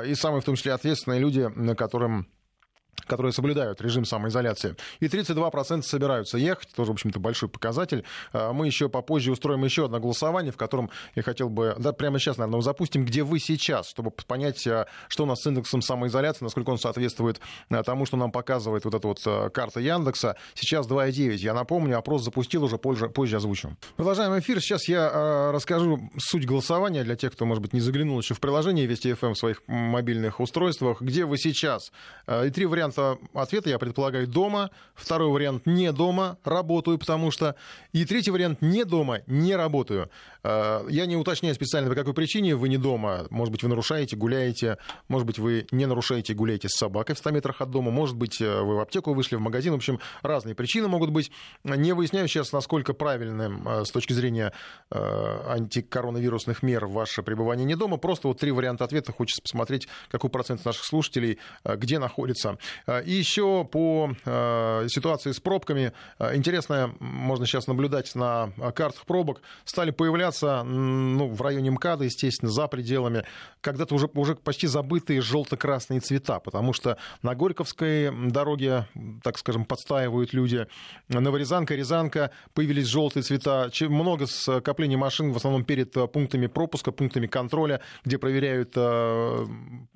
[0.06, 2.28] И самые, в том числе, ответственные люди, которым
[3.06, 4.76] которые соблюдают режим самоизоляции.
[5.00, 8.04] И 32% собираются ехать, тоже, в общем-то, большой показатель.
[8.32, 12.20] А, мы еще попозже устроим еще одно голосование, в котором я хотел бы, да, прямо
[12.20, 16.44] сейчас, наверное, запустим, где вы сейчас, чтобы понять, а, что у нас с индексом самоизоляции,
[16.44, 19.22] насколько он соответствует а, тому, что нам показывает вот эта вот
[19.54, 20.36] карта Яндекса.
[20.54, 21.36] Сейчас 2,9.
[21.36, 23.76] Я напомню, опрос запустил, уже позже, позже озвучу.
[23.96, 24.62] Продолжаем эфир.
[24.62, 28.86] Сейчас я расскажу суть голосования для тех, кто, может быть, не заглянул еще в приложение
[28.86, 31.02] Вести FM эм в своих мобильных устройствах.
[31.02, 31.92] Где вы сейчас?
[32.28, 34.70] И три варианта варианта ответа, я предполагаю, дома.
[34.96, 37.56] Второй вариант не дома, работаю, потому что.
[37.94, 40.10] И третий вариант не дома, не работаю.
[40.44, 43.26] Э, я не уточняю специально, по какой причине вы не дома.
[43.30, 44.78] Может быть, вы нарушаете, гуляете.
[45.08, 47.92] Может быть, вы не нарушаете, гуляете с собакой в 100 метрах от дома.
[47.92, 49.74] Может быть, э, вы в аптеку вышли, в магазин.
[49.74, 51.32] В общем, разные причины могут быть.
[51.64, 54.54] Не выясняю сейчас, насколько правильным э, с точки зрения
[54.90, 57.98] антикоронавирусных мер ваше пребывание не дома.
[57.98, 59.12] Просто вот три варианта ответа.
[59.12, 62.58] Хочется посмотреть, какой процент наших слушателей где находится.
[62.88, 64.12] И еще по
[64.88, 65.94] ситуации с пробками.
[66.34, 69.42] Интересно, можно сейчас наблюдать на картах пробок.
[69.66, 73.26] Стали появляться ну, в районе МКАДа, естественно, за пределами,
[73.62, 78.88] когда-то уже, уже почти забытые желто-красные цвета, потому что на Горьковской дороге,
[79.24, 80.68] так скажем, подстаивают люди.
[81.08, 83.70] Новорязанка, Рязанка, появились желтые цвета.
[83.82, 88.76] Много скоплений машин, в основном перед пунктами пропуска, пунктами контроля, где проверяют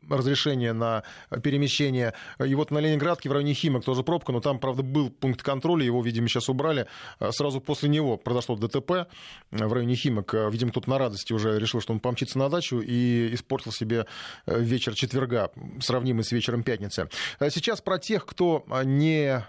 [0.10, 1.04] разрешение на
[1.44, 2.14] перемещение.
[2.44, 5.86] И вот на Ленинградке в районе Химок тоже пробка, но там, правда, был пункт контроля,
[5.86, 6.88] его, видимо, сейчас убрали.
[7.20, 9.08] Э, сразу после него произошло ДТП
[9.52, 12.80] в районе Химок э, видимо, тут на радости уже решил, что он помчится на дачу
[12.80, 14.06] и испортил себе
[14.46, 17.10] э, вечер четверга, сравнимый с вечером пятницы.
[17.40, 19.44] А сейчас про тех, кто не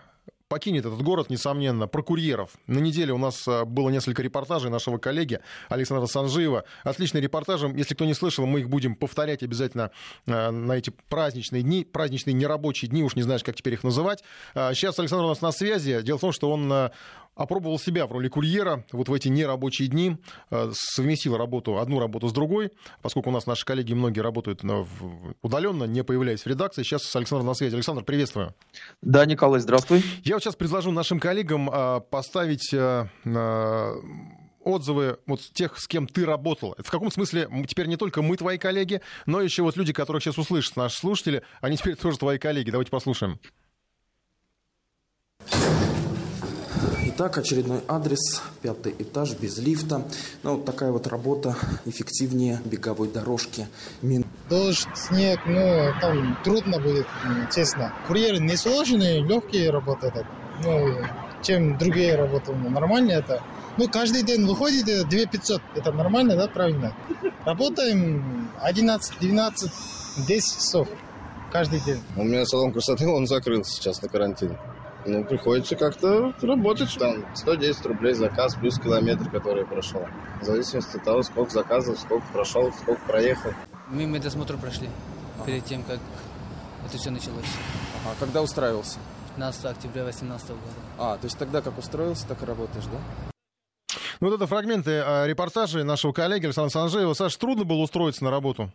[0.49, 2.53] покинет этот город, несомненно, про курьеров.
[2.67, 6.65] На неделе у нас было несколько репортажей нашего коллеги Александра Санжиева.
[6.85, 7.71] Отличные репортажи.
[7.77, 9.91] Если кто не слышал, мы их будем повторять обязательно
[10.27, 14.25] на эти праздничные дни, праздничные нерабочие дни, уж не знаешь, как теперь их называть.
[14.55, 16.01] А сейчас Александр у нас на связи.
[16.03, 16.91] Дело в том, что он
[17.39, 20.19] опробовал себя в роли курьера вот в эти нерабочие дни,
[20.51, 24.63] э, совместил работу, одну работу с другой, поскольку у нас наши коллеги многие работают
[25.41, 26.83] удаленно, не появляясь в редакции.
[26.83, 27.75] Сейчас с Александром на связи.
[27.75, 28.55] Александр, приветствую.
[29.01, 30.03] Да, Николай, здравствуй.
[30.25, 33.07] Я вот сейчас предложу нашим коллегам э, поставить э,
[34.65, 36.75] отзывы вот тех, с кем ты работал.
[36.79, 40.39] В каком смысле теперь не только мы твои коллеги, но еще вот люди, которых сейчас
[40.39, 42.71] услышат наши слушатели, они теперь тоже твои коллеги.
[42.71, 43.39] Давайте послушаем.
[47.19, 50.03] Итак, очередной адрес, пятый этаж, без лифта.
[50.45, 53.67] Ну, вот такая вот работа, эффективнее беговой дорожки.
[54.03, 54.25] Мин...
[54.49, 57.09] Дождь, снег, ну, там трудно будет,
[57.53, 57.93] честно.
[58.07, 60.13] Курьеры не сложные, легкие работы.
[60.63, 60.95] Ну,
[61.43, 62.53] чем другие работы.
[62.53, 63.43] Ну, нормально это.
[63.79, 65.61] Ну, каждый день выходит 2500.
[65.75, 66.95] Это нормально, да, правильно?
[67.45, 69.73] Работаем 11, 12,
[70.25, 70.89] 10 часов
[71.51, 72.01] каждый день.
[72.17, 74.57] У меня салон красоты, он закрылся сейчас на карантин.
[75.09, 76.95] Ну, приходится как-то работать.
[76.99, 80.07] Там 110 рублей заказ плюс километр, который прошел.
[80.43, 83.53] В зависимости от того, сколько заказов, сколько прошел, сколько проехал.
[83.89, 84.91] Мы медосмотр прошли
[85.41, 85.47] а.
[85.47, 85.99] перед тем, как
[86.87, 87.47] это все началось.
[88.05, 88.99] А когда устраивался?
[89.37, 90.61] 15 октября 2018 года.
[90.99, 92.99] А, то есть тогда как устроился, так и работаешь, да?
[94.21, 97.15] Ну, вот это фрагменты а, репортажей нашего коллеги Александра Санжеева.
[97.15, 98.71] Саш, трудно было устроиться на работу?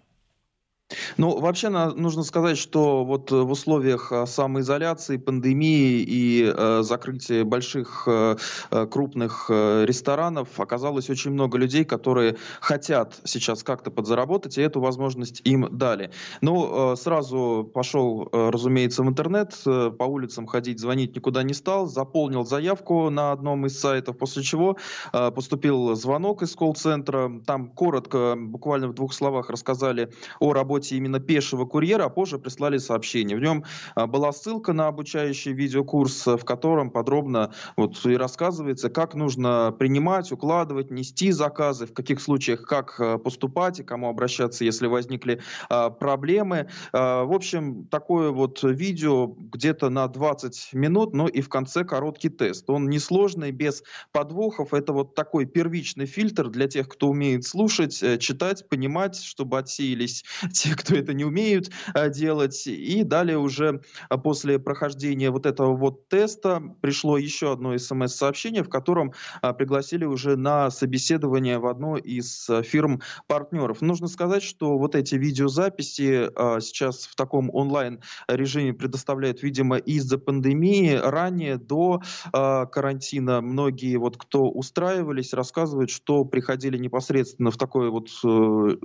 [1.17, 8.03] Ну, вообще нужно сказать, что вот в условиях э, самоизоляции, пандемии и э, закрытия больших
[8.08, 8.38] э,
[8.71, 14.82] э, крупных э, ресторанов оказалось очень много людей, которые хотят сейчас как-то подзаработать, и эту
[14.82, 16.12] возможность им дали.
[16.41, 21.53] Ну, э, сразу пошел, э, разумеется, в интернет, э, по улицам ходить, звонить никуда не
[21.53, 24.77] стал, заполнил заявку на одном из сайтов, после чего
[25.13, 30.98] э, поступил звонок из колл-центра, там коротко, буквально в двух словах рассказали о работе работе
[30.98, 33.38] именно пешего курьера, а позже прислали сообщение.
[33.38, 33.63] В нем
[33.96, 40.32] а, была ссылка на обучающий видеокурс, в котором подробно вот и рассказывается, как нужно принимать,
[40.32, 45.89] укладывать, нести заказы, в каких случаях как а, поступать и кому обращаться, если возникли а,
[45.89, 46.67] проблемы.
[46.91, 52.69] В общем, такое вот видео где-то на 20 минут, но и в конце короткий тест.
[52.69, 54.74] Он несложный, без подвохов.
[54.74, 60.24] Это вот такой первичный фильтр для тех, кто умеет слушать, э, читать, понимать, чтобы отсеялись
[60.52, 61.71] те, кто это не умеют
[62.10, 62.67] делать.
[62.67, 63.82] И далее уже
[64.23, 69.13] после прохождения вот этого вот теста пришло еще одно смс-сообщение, в котором
[69.58, 73.82] пригласили уже на собеседование в одну из фирм-партнеров.
[73.82, 76.30] Нужно сказать, что вот эти видеозаписи
[76.62, 80.95] сейчас в таком онлайн-режиме предоставляют, видимо, из-за пандемии.
[80.95, 88.78] Ранее, до карантина, многие вот кто устраивались, рассказывают, что приходили непосредственно в такой вот э,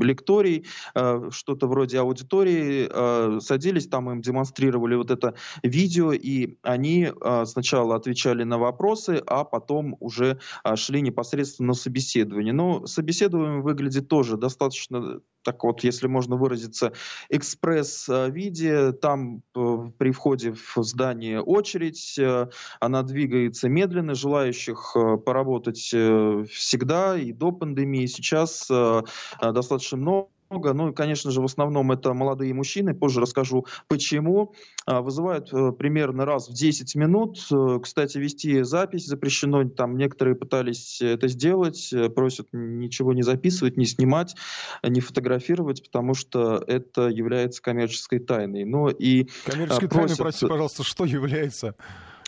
[0.00, 0.66] лекторий,
[1.16, 7.44] э, что-то вроде аудитории, э, садились, там им демонстрировали вот это видео, и они э,
[7.46, 12.52] сначала отвечали на вопросы, а потом уже э, шли непосредственно на собеседование.
[12.52, 16.94] Но собеседование выглядит тоже достаточно так вот, если можно выразиться,
[17.28, 18.92] экспресс-виде.
[18.92, 22.48] Там э, при входе в здание очередь, э,
[22.80, 24.96] она двигается медленно, желающих
[25.26, 28.68] поработать всегда и до пандемии, сейчас
[29.40, 30.72] достаточно много много.
[30.72, 32.94] Ну и, конечно же, в основном это молодые мужчины.
[32.94, 34.54] Позже расскажу, почему.
[34.86, 37.38] А, вызывают э, примерно раз в 10 минут.
[37.52, 39.68] Э, кстати, вести запись запрещено.
[39.68, 41.92] Там некоторые пытались это сделать.
[41.92, 44.36] Э, просят ничего не записывать, не снимать,
[44.82, 48.64] не фотографировать, потому что это является коммерческой тайной.
[48.64, 49.90] Но и Коммерческой просят...
[49.90, 51.74] тайной, простите, пожалуйста, что является?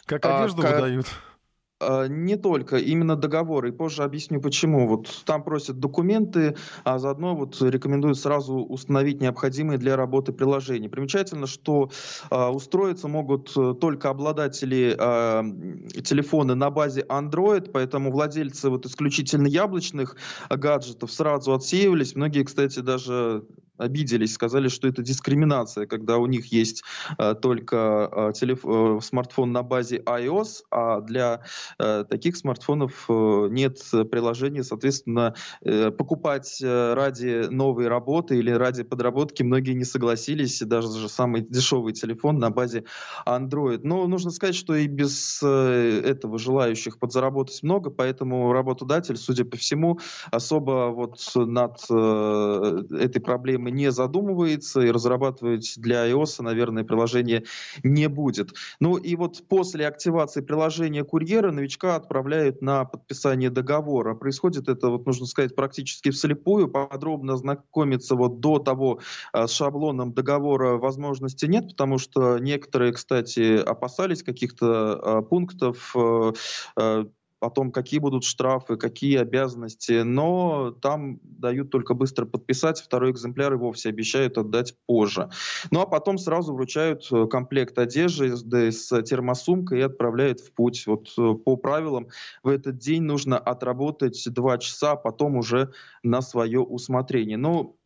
[0.04, 1.06] Как а, одежду а, выдают?
[1.06, 1.35] А,
[1.80, 3.68] не только, именно договоры.
[3.68, 4.88] И позже объясню почему.
[4.88, 10.88] Вот там просят документы, а заодно вот рекомендуют сразу установить необходимые для работы приложения.
[10.88, 11.90] Примечательно, что
[12.30, 19.46] э, устроиться могут э, только обладатели э, телефона на базе Android, поэтому владельцы вот исключительно
[19.46, 20.16] яблочных
[20.48, 22.14] гаджетов сразу отсеивались.
[22.14, 23.44] Многие, кстати, даже
[23.78, 26.82] обиделись, сказали, что это дискриминация, когда у них есть
[27.18, 31.42] э, только э, телеф- э, смартфон на базе iOS, а для
[31.78, 33.78] э, таких смартфонов э, нет
[34.10, 40.88] приложения, соответственно, э, покупать э, ради новой работы или ради подработки многие не согласились, даже
[40.98, 42.84] же самый дешевый телефон на базе
[43.26, 43.80] Android.
[43.82, 49.56] Но нужно сказать, что и без э, этого желающих подзаработать много, поэтому работодатель, судя по
[49.56, 49.98] всему,
[50.30, 57.44] особо вот над э, этой проблемой не задумывается и разрабатывать для iOS, наверное, приложение
[57.82, 58.54] не будет.
[58.80, 64.14] Ну и вот после активации приложения курьера новичка отправляют на подписание договора.
[64.14, 66.68] Происходит это, вот нужно сказать, практически вслепую.
[66.68, 69.00] Подробно знакомиться вот до того
[69.32, 77.06] а, с шаблоном договора возможности нет, потому что некоторые, кстати, опасались каких-то а, пунктов, а,
[77.40, 83.54] о том, какие будут штрафы, какие обязанности, но там дают только быстро подписать, второй экземпляр
[83.54, 85.28] и вовсе обещают отдать позже.
[85.70, 90.86] Ну а потом сразу вручают э, комплект одежды с термосумкой и отправляют в путь.
[90.86, 92.08] Вот э, по правилам
[92.42, 95.72] в этот день нужно отработать два часа, а потом уже
[96.02, 97.36] на свое усмотрение.
[97.36, 97.76] Ну,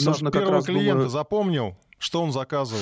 [0.00, 1.08] нужно как раз клиента думаю...
[1.08, 2.80] запомнил, что он заказывал?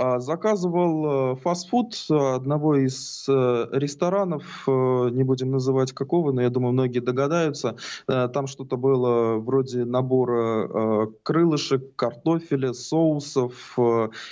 [0.00, 6.48] А, заказывал э, фастфуд одного из э, ресторанов, э, не будем называть какого, но я
[6.48, 7.76] думаю, многие догадаются.
[8.06, 13.78] Там что-то было вроде набора крылышек, картофеля, соусов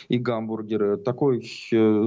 [0.09, 0.97] и гамбургеры.
[0.97, 1.45] Такой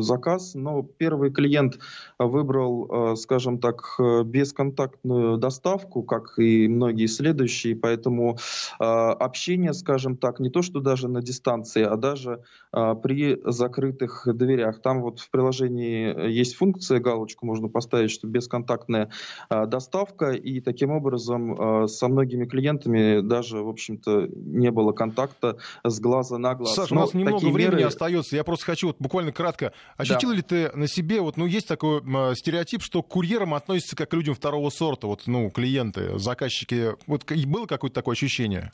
[0.01, 1.79] заказ, но первый клиент
[2.19, 8.37] выбрал, скажем так, бесконтактную доставку, как и многие следующие, поэтому
[8.79, 14.81] общение, скажем так, не то что даже на дистанции, а даже при закрытых дверях.
[14.81, 19.11] Там вот в приложении есть функция, галочку можно поставить, что бесконтактная
[19.49, 25.57] а, доставка, и таким образом а, со многими клиентами даже, в общем-то, не было контакта
[25.83, 26.75] с глаза на глаз.
[26.75, 27.87] Саша, Но у нас немного времени меры...
[27.87, 29.73] остается, я просто хочу вот буквально кратко.
[29.97, 30.35] Ощутил да.
[30.35, 34.11] ли ты на себе, вот, ну, есть такой э, стереотип, что к курьерам относятся как
[34.11, 36.95] к людям второго сорта, вот, ну, клиенты, заказчики.
[37.07, 38.73] Вот было какое-то такое ощущение?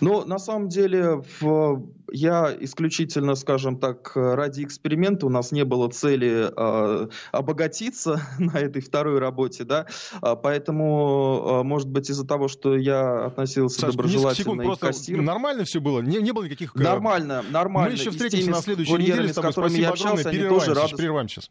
[0.00, 5.88] Ну, на самом деле, в, я исключительно, скажем так, ради эксперимента, у нас не было
[5.88, 9.86] цели э, обогатиться на этой второй работе, да,
[10.20, 15.20] а, поэтому, э, может быть, из-за того, что я относился Саш, доброжелательно секунд, просто кассир...
[15.20, 16.00] нормально все было?
[16.00, 16.76] Не, не было никаких...
[16.76, 17.90] Э, нормально, нормально.
[17.90, 19.52] Мы еще встретимся на следующей неделе с тобой.
[19.52, 20.24] Спасибо огромное.
[20.24, 20.90] Перерываем, тоже рад...
[20.96, 21.50] перерываем сейчас.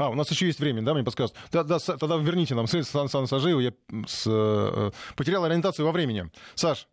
[0.00, 1.38] А, у нас еще есть время, да, мне подсказывают.
[1.52, 3.72] Да, да, тогда верните нам Сан, Сан Сажиева, я
[4.06, 6.30] с, э, потерял ориентацию во времени.
[6.54, 6.88] Саш,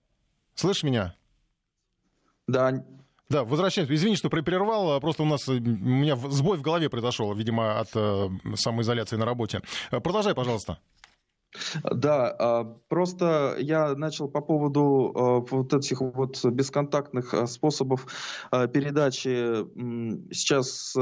[0.55, 1.15] слышишь меня?
[2.47, 2.83] Да.
[3.29, 3.95] Да, возвращаемся.
[3.95, 7.79] Извини, что прервал, а просто у нас э, у меня сбой в голове произошел, видимо,
[7.79, 9.61] от э, самоизоляции на работе.
[9.89, 10.77] Э, продолжай, пожалуйста.
[11.83, 18.07] Да, а, просто я начал по поводу а, вот этих вот бесконтактных а, способов
[18.51, 19.65] передачи.
[20.33, 20.93] Сейчас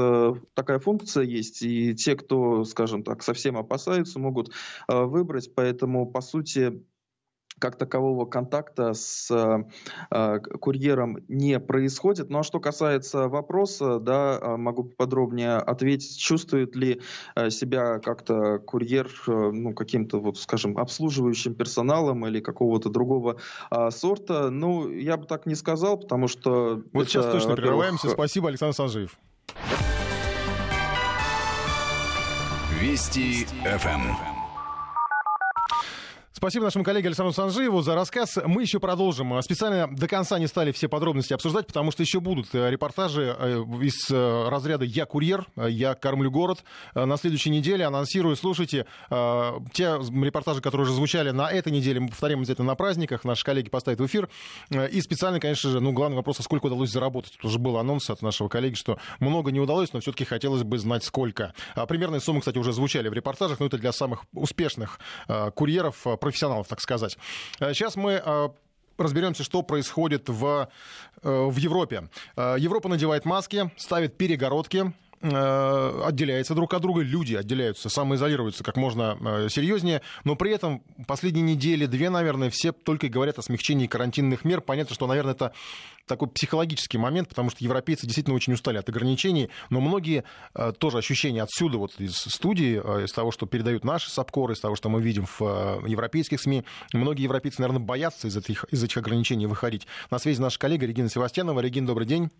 [0.54, 4.50] такая функция есть, и те, кто, скажем так, совсем опасаются, могут
[4.88, 6.82] выбрать, поэтому, по сути,
[7.58, 9.30] как такового контакта с
[10.10, 12.28] э, курьером не происходит.
[12.28, 17.00] Ну а что касается вопроса, да, а, могу подробнее ответить, чувствует ли
[17.34, 23.38] э, себя как-то курьер, э, ну, каким-то, вот, скажем, обслуживающим персоналом или какого-то другого
[23.70, 24.50] э, сорта.
[24.50, 26.82] Ну, я бы так не сказал, потому что...
[26.92, 28.10] Вот это, сейчас точно прерываемся.
[28.10, 29.18] Спасибо, Александр Санжиев.
[32.80, 34.35] Вести ФМ.
[36.36, 38.38] Спасибо нашему коллеге Александру Санжиеву за рассказ.
[38.44, 39.40] Мы еще продолжим.
[39.40, 43.64] Специально до конца не стали все подробности обсуждать, потому что еще будут э, репортажи э,
[43.80, 46.62] из э, разряда «Я курьер», «Я кормлю город».
[46.94, 52.40] На следующей неделе анонсирую, слушайте, те репортажи, которые уже звучали на этой неделе, мы повторим
[52.40, 54.28] обязательно на праздниках, наши коллеги поставят в эфир.
[54.70, 57.32] И специально, конечно же, ну, главный вопрос, а сколько удалось заработать.
[57.32, 60.76] Тут уже был анонс от нашего коллеги, что много не удалось, но все-таки хотелось бы
[60.76, 61.54] знать, сколько.
[61.88, 65.00] Примерные суммы, кстати, уже звучали в репортажах, но это для самых успешных
[65.54, 67.16] курьеров, профессионалов, так сказать.
[67.60, 68.48] Э, сейчас мы э,
[68.98, 70.68] разберемся, что происходит в,
[71.22, 72.08] э, в Европе.
[72.36, 80.02] Европа надевает маски, ставит перегородки, отделяются друг от друга, люди отделяются, самоизолируются как можно серьезнее,
[80.24, 84.60] но при этом последние недели, две, наверное, все только говорят о смягчении карантинных мер.
[84.60, 85.52] Понятно, что, наверное, это
[86.06, 90.24] такой психологический момент, потому что европейцы действительно очень устали от ограничений, но многие
[90.54, 94.60] э, тоже ощущения отсюда, вот из студии, э, из того, что передают наши САПКОРы, из
[94.60, 98.82] того, что мы видим в э, европейских СМИ, многие европейцы, наверное, боятся из этих, из
[98.82, 99.86] этих ограничений выходить.
[100.10, 101.60] На связи наша коллега Регина Севастьянова.
[101.60, 102.30] Регина, добрый день.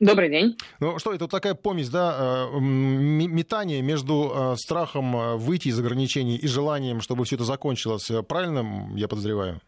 [0.00, 0.56] Добрый день.
[0.80, 7.00] Ну что, это вот такая помесь, да, метание между страхом выйти из ограничений и желанием,
[7.00, 8.10] чтобы все это закончилось.
[8.28, 9.60] Правильно я подозреваю?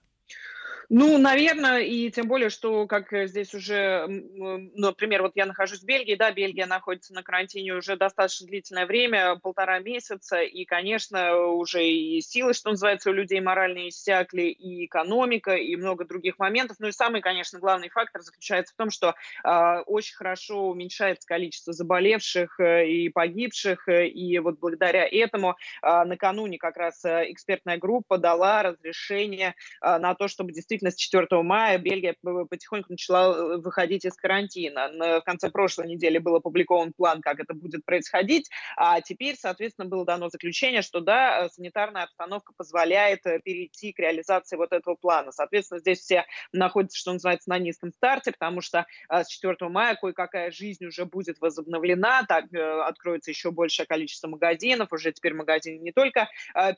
[0.89, 6.15] Ну, наверное, и тем более, что, как здесь уже, например, вот я нахожусь в Бельгии,
[6.15, 12.21] да, Бельгия находится на карантине уже достаточно длительное время, полтора месяца, и, конечно, уже и
[12.21, 16.77] силы, что называется, у людей морально иссякли, и экономика, и много других моментов.
[16.79, 21.73] Ну и самый, конечно, главный фактор заключается в том, что э, очень хорошо уменьшается количество
[21.73, 28.19] заболевших э, и погибших, э, и вот благодаря этому э, накануне как раз экспертная группа
[28.19, 32.15] дала разрешение э, на то, чтобы действительно действительно с 4 мая Бельгия
[32.49, 34.91] потихоньку начала э, выходить из карантина.
[35.21, 40.05] В конце прошлой недели был опубликован план, как это будет происходить, а теперь, соответственно, было
[40.05, 45.33] дано заключение, что да, э, санитарная обстановка позволяет э, перейти к реализации вот этого плана.
[45.33, 50.51] Соответственно, здесь все находятся, что называется, на низком старте, потому что с 4 мая кое-какая
[50.51, 56.29] жизнь уже будет возобновлена, так откроется еще большее количество магазинов, уже теперь магазины не только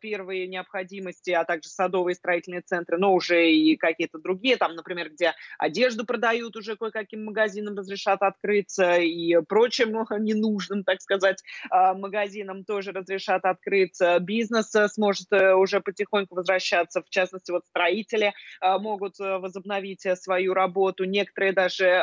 [0.00, 5.34] первые необходимости, а также садовые строительные центры, но уже и какие-то другие, там, например, где
[5.58, 12.92] одежду продают, уже кое-каким магазинам разрешат открыться, и прочим ненужным, так сказать, а, магазинам тоже
[12.92, 14.18] разрешат открыться.
[14.20, 20.54] Бизнес э, сможет э, уже потихоньку возвращаться, в частности, вот строители могут э, возобновить свою
[20.54, 22.02] работу, некоторые даже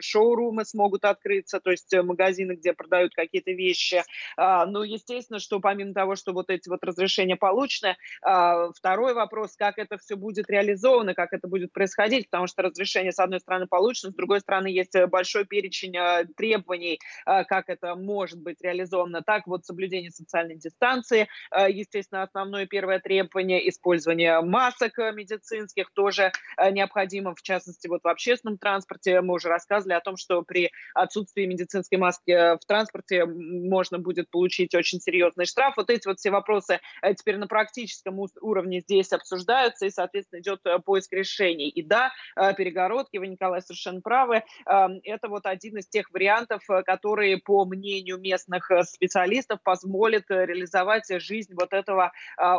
[0.00, 4.02] шоурумы смогут открыться, то есть магазины, где продают какие-то вещи.
[4.36, 9.98] Ну, естественно, что помимо того, что вот эти вот разрешения получены, второй вопрос, как это
[9.98, 14.12] все будет реализовано, стороны, как это будет происходить, потому что разрешение, с одной стороны, получено,
[14.12, 19.22] с другой стороны, есть э, большой перечень э, требований, э, как это может быть реализовано.
[19.22, 26.32] Так вот, соблюдение социальной дистанции, естественно, основное первое требование, использование масок медицинских тоже
[26.70, 29.20] необходимо, в частности, вот в общественном транспорте.
[29.20, 34.74] Мы уже рассказывали о том, что при отсутствии медицинской маски в транспорте можно будет получить
[34.74, 35.74] очень серьезный штраф.
[35.76, 36.80] Вот эти вот все вопросы
[37.16, 41.68] теперь на практическом уровне здесь обсуждаются, и, соответственно, идет поиск поиск решений.
[41.68, 46.62] И да, э, перегородки, вы, Николай, совершенно правы, эм, это вот один из тех вариантов,
[46.68, 52.12] э, которые, по мнению местных э, специалистов, позволит реализовать жизнь вот этого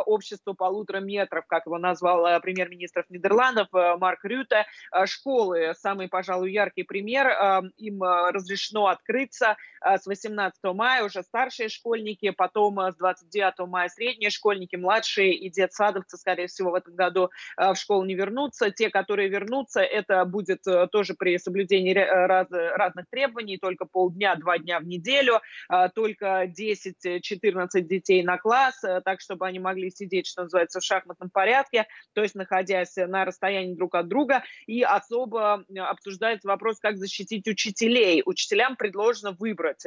[0.06, 4.66] общества полутора метров, как его назвал премьер-министр Нидерландов Марк Рюте.
[5.06, 12.30] Школы, самый, пожалуй, яркий пример, эм, им разрешено открыться с 18 мая, уже старшие школьники,
[12.30, 17.74] потом с 29 мая средние школьники, младшие и детсадовцы, скорее всего, в этом году в
[17.74, 18.70] школу не вернутся вернутся.
[18.70, 24.34] Те, которые вернутся, это будет э, тоже при соблюдении э, раз, разных требований, только полдня,
[24.36, 29.90] два дня в неделю, а, только 10-14 детей на класс, э, так, чтобы они могли
[29.90, 34.42] сидеть, что называется, в шахматном порядке, то есть находясь на расстоянии друг от друга.
[34.66, 38.22] И особо обсуждается вопрос, как защитить учителей.
[38.24, 39.84] Учителям предложено выбрать,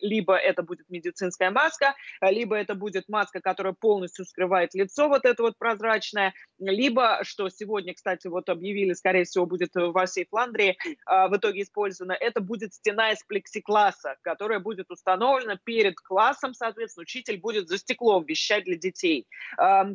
[0.00, 5.42] либо это будет медицинская маска, либо это будет маска, которая полностью скрывает лицо, вот это
[5.42, 10.78] вот прозрачное, либо, что сегодня сегодня, кстати, вот объявили, скорее всего, будет во всей Фландрии
[11.06, 17.38] в итоге использована, это будет стена из плексикласса, которая будет установлена перед классом, соответственно, учитель
[17.38, 19.26] будет за стеклом вещать для детей.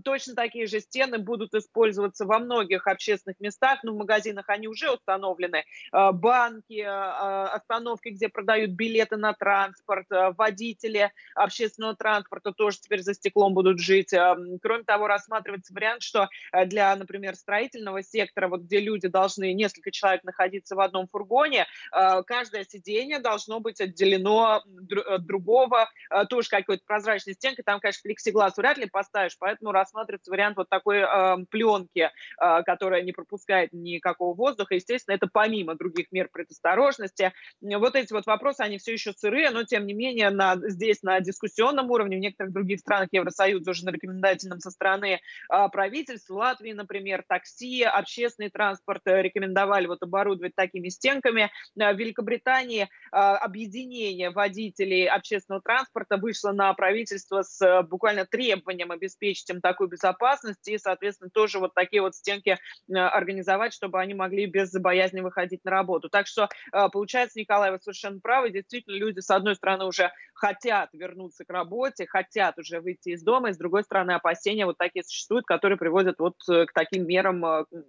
[0.04, 4.92] Точно такие же стены будут использоваться во многих общественных местах, ну, в магазинах они уже
[4.92, 10.06] установлены, банки, остановки, где продают билеты на транспорт,
[10.38, 14.14] водители общественного транспорта тоже теперь за стеклом будут жить.
[14.62, 16.30] Кроме того, рассматривается вариант, что
[16.66, 22.24] для, например, строительного сектора, вот где люди должны, несколько человек находиться в одном фургоне, э,
[22.24, 28.58] каждое сиденье должно быть отделено от другого, э, тоже какой-то прозрачной стенкой, там, конечно, плексиглаз
[28.58, 34.36] вряд ли поставишь, поэтому рассматривается вариант вот такой э, пленки, э, которая не пропускает никакого
[34.36, 37.32] воздуха, естественно, это помимо других мер предосторожности.
[37.62, 41.20] Вот эти вот вопросы, они все еще сырые, но, тем не менее, на, здесь на
[41.20, 46.74] дискуссионном уровне, в некоторых других странах Евросоюза уже на рекомендательном со стороны э, правительства, Латвии,
[46.74, 51.52] например, такси, общественный транспорт э, рекомендовали вот оборудовать такими стенками.
[51.80, 59.62] Э, в Великобритании объединение водителей общественного транспорта вышло на правительство с буквально требованием обеспечить им
[59.62, 62.58] такую безопасность и, соответственно, тоже вот такие вот стенки
[62.90, 66.10] организовать, чтобы они могли без боязни выходить на работу.
[66.10, 66.50] Так что,
[66.92, 72.06] получается, Николай, вы совершенно правы, действительно, люди, с одной стороны, уже хотят вернуться к работе,
[72.08, 76.20] хотят уже выйти из дома, и с другой стороны опасения вот такие существуют, которые приводят
[76.20, 77.33] вот э, к таким мерам,
[77.72, 77.84] э,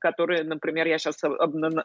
[0.00, 1.18] которые, например, я сейчас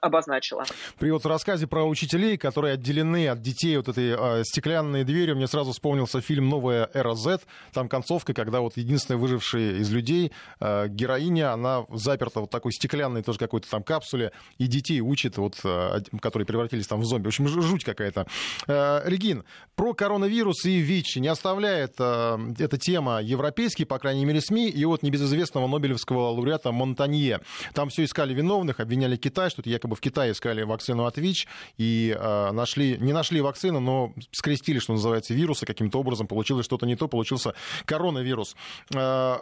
[0.02, 0.66] обозначила.
[0.98, 5.48] При вот рассказе про учителей, которые отделены от детей вот этой э, стеклянной дверью, мне
[5.48, 7.42] сразу вспомнился фильм «Новая эра Z».
[7.74, 13.22] Там концовка, когда вот единственная выжившая из людей, э, героиня, она заперта вот такой стеклянной
[13.22, 17.26] тоже какой-то там капсуле, и детей учит, вот, э, которые превратились там в зомби.
[17.26, 18.26] В общем, жуть какая-то.
[18.68, 19.44] Э, Регин,
[19.76, 24.86] про коронавирус и ВИЧ не оставляет э, эта тема европейские, по крайней мере, СМИ, и
[24.86, 27.42] вот небезызвестного нобелевского лауреата Монтанье.
[27.74, 31.48] Там все искали виновных, обвиняли Китай, что якобы в Китае искали вакцину от ВИЧ,
[31.78, 36.86] и э, нашли, не нашли вакцину, но скрестили, что называется, вирусы каким-то образом, получилось что-то
[36.86, 37.54] не то, получился
[37.86, 38.56] коронавирус.
[38.94, 39.38] Э,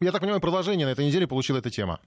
[0.00, 2.00] я так понимаю, продолжение на этой неделе получила эта тема.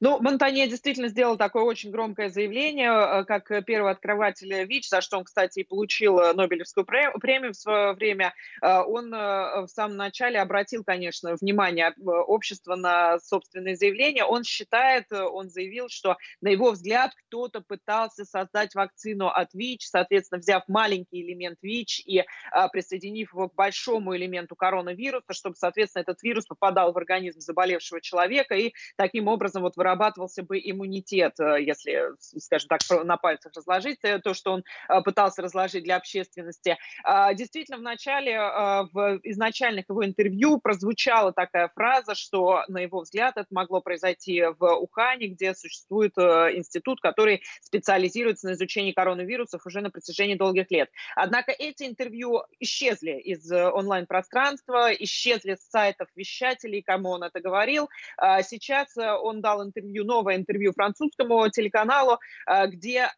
[0.00, 5.18] Ну, Монтанье действительно сделал такое очень громкое заявление, э, как первый открыватель ВИЧ, за что
[5.18, 8.34] он, кстати, и получил э, Нобелевскую премию в свое время.
[8.62, 14.24] Э, он в самом начале обратил, конечно, внимание общества на собственные заявления.
[14.24, 20.40] Он считает, он заявил, что, на его взгляд, кто-то пытался создать вакцину от ВИЧ, соответственно,
[20.40, 22.24] взяв маленький элемент ВИЧ и
[22.72, 28.54] присоединив его к большому элементу коронавируса, чтобы, соответственно, этот вирус попадал в организм заболевшего человека
[28.54, 33.98] и таким образом вот вот вырабатывался бы иммунитет, э, если, скажем так, на пальцах разложить,
[34.02, 36.78] э, то, что он э, пытался разложить для общественности.
[37.02, 38.38] А, действительно, в начале,
[38.92, 44.74] в изначальных его интервью прозвучала такая фраза, что, на его взгляд, это могло произойти в
[44.76, 50.90] Ухане, где существует институт, который специализируется на изучении коронавирусов уже на протяжении долгих лет.
[51.16, 57.88] Однако эти интервью исчезли из онлайн-пространства, исчезли с сайтов вещателей, кому он это говорил.
[58.16, 63.08] А, сейчас он дал интервью, новое интервью французскому телеканалу, э, где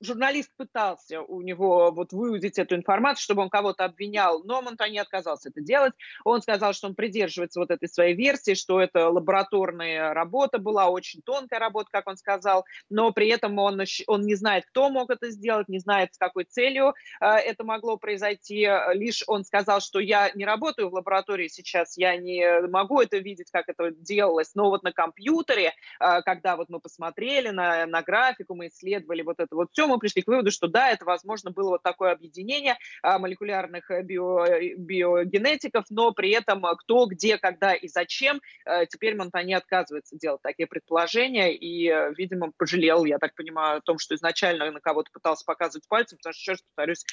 [0.00, 5.48] журналист пытался у него вот выудить эту информацию, чтобы он кого-то обвинял, но Монтани отказался
[5.48, 5.92] это делать.
[6.24, 11.22] Он сказал, что он придерживается вот этой своей версии, что это лабораторная работа была, очень
[11.22, 15.30] тонкая работа, как он сказал, но при этом он, он не знает, кто мог это
[15.30, 18.68] сделать, не знает, с какой целью э, это могло произойти.
[18.92, 23.50] Лишь он сказал, что я не работаю в лаборатории сейчас, я не могу это видеть,
[23.50, 28.54] как это делалось, но вот на компьютере, э, когда вот мы посмотрели на, на графику,
[28.54, 31.70] мы исследовали вот это вот все, мы пришли к выводу, что да, это, возможно, было
[31.70, 37.74] вот такое объединение а, молекулярных э, био, э, биогенетиков, но при этом кто, где, когда
[37.74, 43.78] и зачем, э, теперь Монтани отказывается делать такие предположения и, видимо, пожалел, я так понимаю,
[43.78, 47.04] о том, что изначально на кого-то пытался показывать пальцем, потому что, еще раз повторюсь,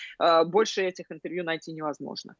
[0.45, 2.36] больше этих интервью найти невозможно.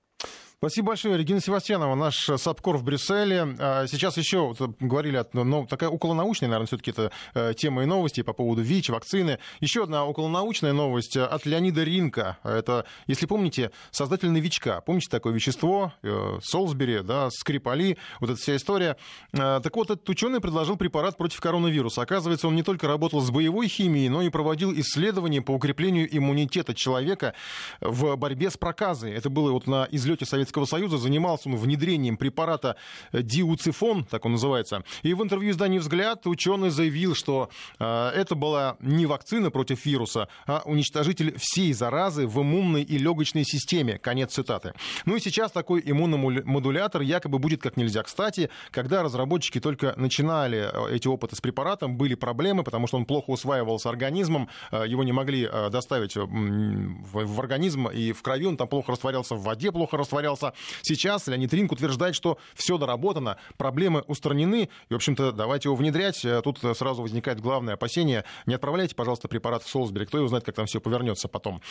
[0.58, 1.18] Спасибо большое.
[1.18, 3.56] Регина Севастьянова, наш САПКОР в Брюсселе.
[3.60, 7.12] А, сейчас еще вот, говорили, ну, такая околонаучная, наверное, все-таки это
[7.56, 9.39] тема и новости по поводу ВИЧ, вакцины.
[9.60, 12.38] Еще одна около научная новость от Леонида Ринка.
[12.43, 14.82] Это, если помните, создатель новичка.
[14.82, 15.93] Помните такое вещество?
[16.03, 18.97] Э, Солсбери, да, Скрипали, вот эта вся история.
[19.34, 22.01] Э, так вот, этот ученый предложил препарат против коронавируса.
[22.01, 26.74] Оказывается, он не только работал с боевой химией, но и проводил исследования по укреплению иммунитета
[26.74, 27.34] человека
[27.82, 29.14] в борьбе с проказой.
[29.14, 30.97] Это было вот на излете Советского Советского Союза.
[30.97, 32.75] Занимался он внедрением препарата
[33.11, 34.83] диуцифон, так он называется.
[35.01, 40.27] И в интервью изданию «Взгляд» ученый заявил, что э, это была не вакцина против вируса,
[40.45, 43.97] а уничтожитель всей заразы в иммунной и легочной системе.
[43.97, 44.73] Конец цитаты.
[45.05, 48.49] Ну и сейчас такой иммуномодулятор якобы будет как нельзя кстати.
[48.71, 53.31] Когда разработчики только начинали э, эти опыты с препаратом, были проблемы, потому что он плохо
[53.31, 58.67] усваивался организмом, э, его не могли э, доставить в организм и в крови, он там
[58.67, 60.34] плохо растворялся, в воде плохо растворялся.
[60.81, 66.25] Сейчас Леонид Ринк утверждает, что все доработано, проблемы устранены, и, в общем-то, давайте его внедрять.
[66.43, 68.23] Тут сразу возникает главное опасение.
[68.45, 71.61] Не отправляйте, пожалуйста, препарат в Солсбери, кто его знает, как там все повернется потом.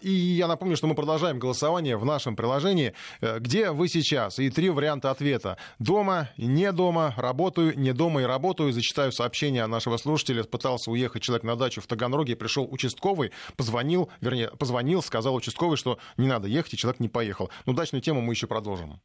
[0.00, 2.94] И я напомню, что мы продолжаем голосование в нашем приложении.
[3.20, 4.38] Где вы сейчас?
[4.38, 5.58] И три варианта ответа.
[5.78, 8.72] Дома, не дома, работаю, не дома и работаю.
[8.72, 10.44] Зачитаю сообщение нашего слушателя.
[10.44, 15.98] Пытался уехать человек на дачу в Таганроге, пришел участковый, позвонил, вернее, позвонил, сказал участковый, что
[16.16, 17.50] не надо ехать, и человек не поехал.
[17.66, 19.00] Ну, дачную тему мы еще продолжим.